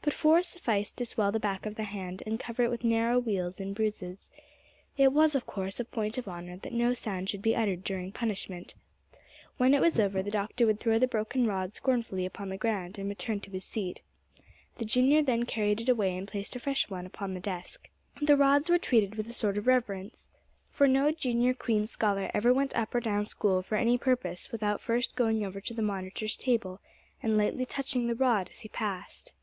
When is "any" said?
23.76-23.98